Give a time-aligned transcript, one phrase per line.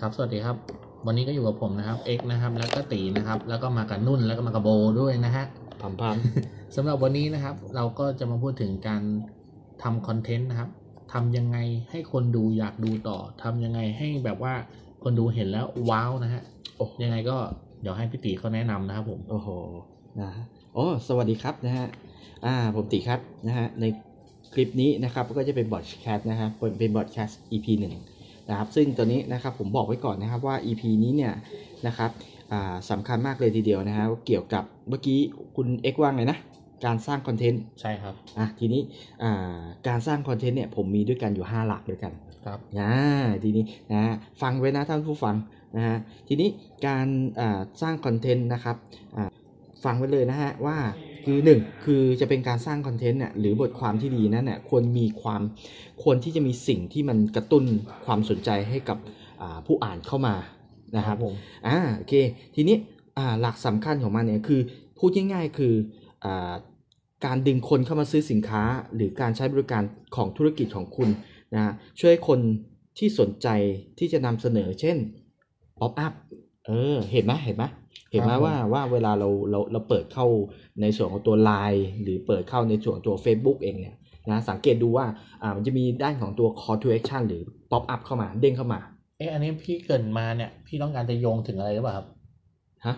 [0.00, 0.56] ครับสวัสดีครับ
[1.06, 4.68] วันนี้ก็อยู่กับผมนะครับเอ็กนะครับ แล้วก็ตีนะครับ แล้วก็มากับนุ่นแล้วก็มากับโบ
[5.00, 5.44] ด้วยนะฮะ
[5.80, 6.16] พัมพัม
[6.76, 9.02] สำหรับวันนี้นะครับ เราก็จะมาพูดถึงการ
[9.82, 10.70] ทำคอนเทนต์นะครับ
[11.12, 11.58] ทำยังไง
[11.90, 14.54] ให้คนดูอยากดูต่อทำยังไงให้แบบว่า
[15.02, 16.42] คนดูเห็นแล้วว้าวนะฮะ
[16.76, 17.36] โอ้ยังไงก็
[17.80, 19.48] เดี๋ยวให้พี่ตีเขาแนะนำนะครับผมโอ้โห
[20.20, 20.44] นะฮะ
[20.74, 21.86] โอ้สวัสดีครับนะฮะ
[22.44, 23.84] อ่าผมตีครับนะฮะใน
[24.52, 27.94] คลิปนี้นะครับก็จะเป็นบอดแคสต์นะครับเป็นเป็นบอดแคสต์ EP หนึ่ง
[28.50, 31.32] นะครับ ซึ่งตัวนี้นะครับผมบอกไว้ก่อนนะครับว่า EP นี้เนี่ย
[31.86, 32.10] นะครับ
[32.52, 35.18] อ่าสำคัญมากเลยทีเดียวนะฮะเกี่ยวกับเมื่อกี้
[35.56, 36.38] คุณเอ็กว่าไงนะ
[36.84, 38.82] การสร้างคอนเทนต์ใช่ครับอะทีนี้
[39.22, 42.12] อ่าการสร้างคอนเทนต์เนี่ยผมมีด้วยกันอยู่ 5 หลักด้วยกัน
[42.46, 42.92] ครับอ่า
[43.44, 45.36] ทีนี้นะฮะฟังไว้นะท่านผู้ฟัง
[45.76, 45.96] นะฮะ
[46.28, 46.48] ทีนี้
[46.86, 47.06] การ
[47.40, 48.76] อ่าสร้างคอนเทนต์นะครับ
[49.16, 49.24] อ่า
[49.84, 50.76] ฟังไว้เลยนะฮะว่า
[51.24, 55.42] คือหนึ่งคือจะเป็นการสร้างคอนเทนต์เนี่ยหรือบทความที่ดีนั้นเนี่ยควรมีความ
[56.02, 57.64] ควรที่จะมีสิ่งที่มันกระตุ้น
[58.06, 58.98] ความสนใจให้กับ
[59.42, 60.34] อ่าผู้อ่านเข้ามา
[60.96, 61.34] นะครับผม
[61.66, 62.14] อ่าโอเค
[62.54, 62.76] ทีนี้
[63.18, 64.60] อ่าหลักสำคัญของมันเนี่ยคือ
[64.98, 65.74] พูดง่ายๆคือ
[66.24, 66.52] อ่า
[67.26, 68.62] การดึงคนเข้ามาซื้อสินค้า
[68.94, 69.82] หรือการใช้บริการ
[70.16, 71.08] ของธุรกิจของคุณ
[71.54, 72.40] นะฮะช่วยให้คน
[72.98, 73.48] ที่สนใจ
[73.98, 74.96] ที่จะนำเสนอเช่น
[75.80, 76.12] pop-up
[76.66, 77.64] เออเห็นไหมเห็นไหม
[78.10, 80.26] เห็นไหมว่าว่าเวลาเราเราเราเปิดเข้า
[80.80, 83.96] ในส่วนของตัว Line หรือเปิดเข้าในส่วนของตัว Facebook เองเนี่ย
[84.30, 85.06] นะสังเกตดูว่า
[85.42, 88.80] อ่ามันจะมีด้านของตัว call to action หรือ pop up เข้ามาเด้งเข้ามา
[89.18, 92.06] เอ๊ะอันนี้พี่เกรินมาเนี่ยพี่ต้องการจะโยงถึงอะไรหรือเปล่าครับ
[92.86, 92.96] ฮะ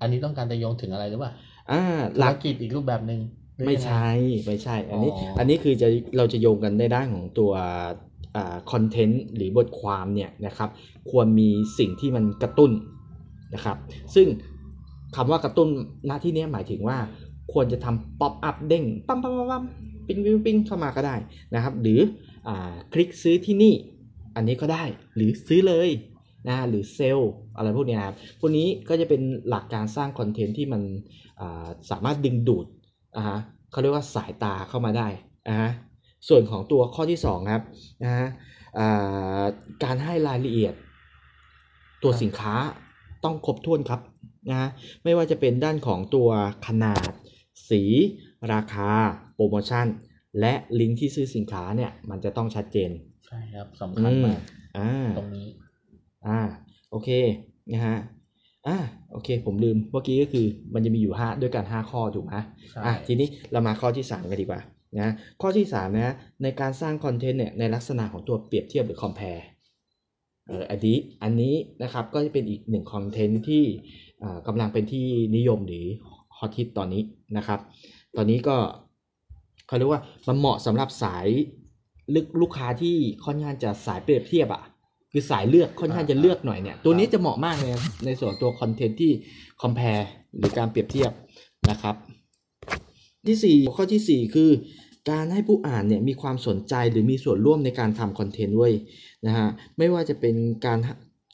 [0.00, 1.32] อันนี้ต้องการจะโยงถึงอะไรหรือเปล่า
[1.70, 1.82] อ่า
[2.18, 3.20] หธุลัรกกิจอีกรูปแบบหนึ่ง
[3.56, 4.08] หรือไม่ยังงใช่
[4.46, 7.52] ไม่ใช่ อันนี้อ๋ออัอันนี้คือจะเราจะโยงกันในด้านของตัว
[8.70, 10.70] คอนเทนต์หรือบทความเนี่ยนะครับ
[11.10, 12.70] ควรมีสิ่งที่มันกระตุ้น
[13.54, 13.76] นะครับ
[14.14, 14.26] ซึ่ง
[15.16, 15.68] คำว่ากระตุ้น
[16.08, 16.98] ณที่นี้หมายถึงว่า
[17.52, 19.64] ควรจะทำ pop-up เด้งปั๊มปั๊มปั๊ม
[20.06, 21.16] ปิ้งปิ้งปิ้งเข้ามาก็ได้
[21.54, 22.00] นะครับ หรื
[22.48, 22.50] อ
[22.92, 23.74] คลิกซื้อที่นี่
[24.36, 24.84] อันนี้ก็ได้
[25.14, 25.88] หรือซื้อเลย
[26.48, 32.66] นะหรือเซลล์อะไรพวกเนี้ยครับพวกนี้ก็จะเป็นหลักการสร้างคอนเทนต์ที่มันสามารถดึงดูด
[33.16, 33.38] อ่าฮะ
[33.70, 35.08] เขาเรียกว่าสายตาเข้ามาได้
[35.48, 35.70] อ่าฮะ
[36.28, 37.62] ส่วนของตัวข้อที่2ครับ
[38.04, 38.28] นะฮะ
[39.84, 40.74] การให้รายละเอียด
[42.02, 42.54] ตัวสินค้า
[43.24, 44.00] ต้องครบถ้วนครับ
[44.50, 44.68] นะฮะ
[45.04, 46.28] ไม่ว่าจะเป็นด้านของตัว
[46.66, 47.08] ขนาด
[47.70, 47.82] สี
[48.52, 48.90] ราคา
[49.34, 49.86] โปรโมชั่น
[50.40, 52.90] และลิงก์ที่ซื้อสินค้าเนี่ยมันจะต้องชัดเจน
[53.26, 54.38] ใช่ครับสำคัญมาก
[54.78, 55.48] อ่าตรงนี้
[56.26, 56.38] อ่า
[56.90, 57.08] โอเค
[57.72, 57.96] นะฮะ
[58.66, 58.76] อ่า
[59.12, 62.34] โอเค ผมลืม เมื่อกี้ก็คือมันจะมีอยู่5ด้วยกัน5ข้อถูกไหม
[62.70, 64.60] ใช่อะ ทีนี้เรามาข้อที่3กันดีกว่า
[64.98, 73.64] นะ ข้อที่3นะ ในการสร้างคอนเทนต์เนี่ย ในลักษณะของตัวเปรียบเทียบหรือ compare เอออันนี้อันนี้นะครับก็จะเป็นอีกหนึ่งคอนเทนต์ที่
[74.22, 75.86] อ่ากำลังเป็นที่นิยมหรือ
[76.36, 77.02] ฮอตฮิตตอนนี้
[77.36, 77.60] นะครับ
[78.16, 78.56] ตอนนี้ก็
[79.66, 81.26] เขาเรียกว่ามันเหมาะสำหรับสาย
[82.14, 84.62] ลึกลูกค้าที่ค่อนข้างจะสายเปรียบเทียบอะ
[85.12, 87.72] คือสายเลือกค่อนข้างจะเลือกหน่อยเนี่ย ตัวนี้จะเหมาะมากเลย
[88.04, 89.12] ในส่วนตัวคอนเทนต์ที่
[89.62, 90.04] compare
[90.36, 91.12] หรือการเปรียบเทียบ
[91.70, 91.94] นะครับ
[93.26, 94.50] ที่ 4 ข้อทีสี่4 คือ
[95.10, 98.72] การให้ผู้อ่านเนี่ยมีความสนใจหรือมีส่วนร่วมในการทำคอนเทนต์ด้วย
[99.26, 99.48] นะฮะ
[99.78, 100.34] ไม่ว่าจะเป็น
[100.66, 100.78] การ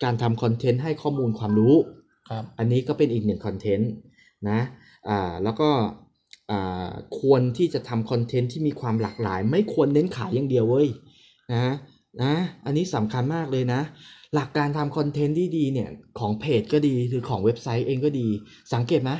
[0.04, 1.74] การทำคอนเทนต์ให้ข้อมูลความรู้
[2.30, 3.90] ครับอันนี้ก็เป็นอีกหนึ่งคอนเทนต์
[4.48, 4.60] นะ
[5.08, 5.70] อ่าแล้วก็
[6.50, 6.90] อ่า
[7.20, 10.88] ควรที่จะทำคอนเทนต์ที่มีความหลากหลาย ไม่ควรเน้นขายอย่างเดียวเว้ย
[11.52, 11.74] นะ
[12.22, 12.34] นะ
[12.64, 13.80] อันนี้สำคัญมากเลยนะ
[14.34, 18.28] หลักการทำคอนเทนต์ที่ดีเนี่ยของเพจก็ดีหรือของเว็บไซต์เองก็ดี
[18.74, 19.12] สังเกตไหม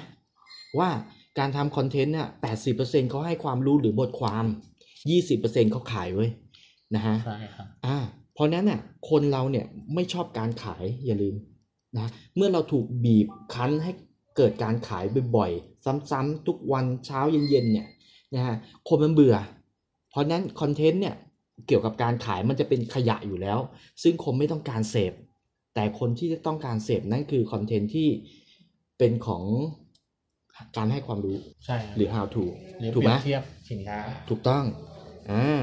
[0.78, 0.90] ว่า
[1.38, 4.44] การทำคอนเทนต์เนี่ยแปดสิบเปอร์เซ็นเขาให้ความรู้หรือบทความ
[5.10, 6.30] ยี่สิบเปอร์เซ็นเขาขายเว้ย
[6.94, 7.96] นะฮะใช่ครับอ่า
[8.34, 8.80] เพราะนั้นน่ะ
[9.10, 11.34] คนเราเนี่ยไม่ชอบการขายอย่าลืม
[11.96, 13.92] นะเมื่อเราถูกบีบคั้นให้
[14.36, 15.04] เกิดการขาย
[15.36, 17.88] บ่อยๆ ซ้ำๆทุกวันเช้าเย็นๆเนี่ย
[18.34, 18.56] นะฮะ
[18.88, 19.36] คนมันเบื่อ
[20.10, 21.14] เพราะนั้นคอนเทนต์เนี่ย
[21.66, 23.58] เกี่ยวกับการขายมันจะเป็นขยะอยู่แล้ว
[24.02, 25.12] ซึ่งคนไม่ต้องการเสพ
[25.74, 28.08] แต่คนที่จะต้องการเสพนั่นคือคอนเทนต์ที่
[28.98, 29.44] เป็นของ
[30.76, 31.36] การให้ความรู้
[31.66, 32.44] ใช่ครับหรือ how to
[32.78, 34.64] หรือถูกเปไหรีมยบเทียบสินค้าถูกต้อง
[35.30, 35.62] อ่า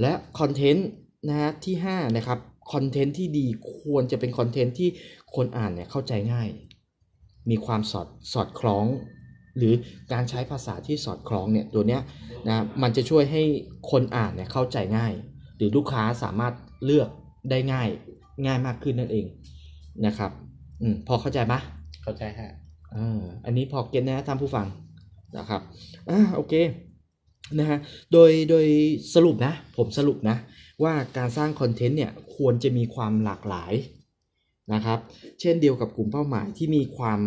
[0.00, 0.88] และคอนเทนต์
[1.28, 2.38] นะฮะที่5นะครับ
[2.72, 3.46] คอนเทนต์ที่ดี
[3.80, 4.88] ควรจะเป็นคอนเทนต์ที่
[5.36, 6.48] คนอ่านเนี่ยเข้าใจง่าย
[7.50, 8.86] มีความสอดสอดคล้อง
[9.56, 9.74] หรือ
[10.12, 12.02] การใช้ภาษาที่สอดคล้องเนี่ยตัวเนี้ย
[12.48, 13.42] นะมันจะช่วยให้
[13.90, 15.12] คนอ่านเนี่ยเข้าใจง่าย
[15.56, 16.54] หรือลูกค้าสามารถ
[16.84, 17.08] เลือก
[17.50, 17.88] ได้ง่าย
[18.46, 19.26] ง่ายมากขึ้นนั่นเอง
[20.06, 20.30] นะครับ
[20.82, 21.54] อืมพอเข้าใจไหม
[22.02, 22.50] เข้าใจฮะ
[22.96, 24.66] อ่าอันนี้พอเก็ตนะท่านผู้ฟัง
[25.38, 25.60] นะครับ
[26.10, 26.54] อ่าโอเค
[27.58, 27.78] นะฮะ
[28.12, 28.66] โดยโดย
[29.14, 30.36] สรุปนะ ผมสรุปนะ
[30.82, 33.72] ว่าการสร้างคอนเทนต์เนี่ยควรจะมีความหลากหลาย
[34.74, 34.98] นะครับ
[35.40, 37.20] เช่นเดียวกับกลุ่มเป้าหมายที่มีความ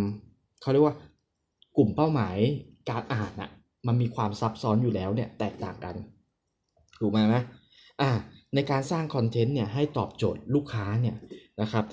[0.62, 0.96] เขาเรียกว่า
[1.78, 2.38] กลุ่มเป้าหมาย
[2.90, 3.50] การอ่านอะ
[3.88, 5.96] มันมีความซับซ้อนอยู่แล้วเนี่ยแตกต่างกัน
[7.00, 7.38] ถูกไหมไหม
[8.02, 8.10] อ่า
[8.56, 11.16] ในการสร้างคอนเทนต์เนี่ยให้ตอบโจทย์ลูกค้าเนี่ย
[11.62, 11.86] นะครับ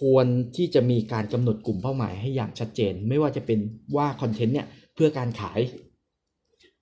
[0.00, 0.26] ควร
[0.56, 3.58] ที่จะมีการกำหนดกลุ่มเป้าหมายให้อย่างชัดเจน ไม่ว่าจะเป็น
[3.96, 5.60] ว่าคอนเทนต์เนี่ยเพื่อการขาย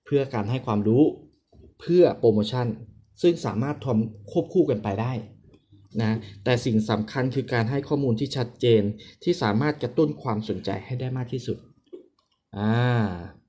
[0.05, 1.03] เพื่อการให้ความรู้
[1.81, 2.67] เพื่อโปรโมชั่น
[3.21, 5.11] ซึ่งสามารถทำควบคู่กันไปได้
[6.01, 8.81] นะแต่สิ่งสำคัญคือการให้ข้อมูลที่ชัดเจน
[9.23, 11.57] ที่สามารถกระตุ้นความสนใจให้ได้มากที่สุด
[12.57, 12.73] อ่า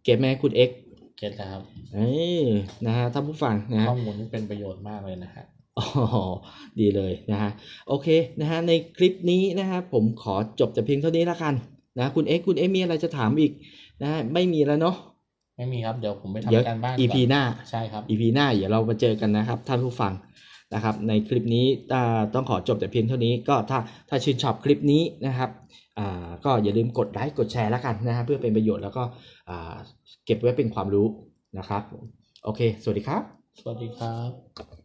[0.05, 0.71] เก็บไหมคุณเอ็ก
[1.19, 1.63] เก็ตแล้วครับ
[1.95, 2.43] เอ้ย
[2.87, 5.45] นะฮะท่านผู้ฟังนะฮะข้อมูลนี่เป็นประโยชน์มากเลยนะฮะ
[5.81, 5.89] อ๋อ
[6.81, 7.51] ดีเลยนะฮะ
[7.89, 8.09] โอเค
[8.41, 11.55] นะฮะในคลิปนี้นะฮะผมขอจบแต่เพียงเท่านี้แล้วกัน
[11.99, 13.53] นะคุณเอ็กซ์คุณเอ็กซ์มีอะไรจะถามอีก
[14.03, 14.97] นะฮะไม่มีแล้วเนาะ
[15.57, 20.13] ไม่มีครับเดี๋ยวผมไปเดี๋ยวทำการบ้าน EP ก่หน้าใช่ครับ EP หน้าเดี๋ยวเรามาเจอกันนะครับ ท่านผู้ฟัง
[20.75, 23.79] นะครับ ในคลิปนี้อ่าต้องขอจบแต่เพียงเท่านี้ก็ถ้า
[24.09, 25.51] ถ้าชื่นชอบคลิปนี้นะครับ
[25.99, 29.03] อ่าก็อย่าลืมกดไลค์กดแชร์แล้วกันนะฮะเพื่อเป็นประโยชน์แล้วก็
[29.49, 29.75] อ่า
[30.25, 31.07] เก็บไว้เป็นความรู้
[31.59, 31.83] นะครับ
[32.45, 33.23] โอเค สวัสดีครับ
[33.61, 34.80] สวัสดีครับ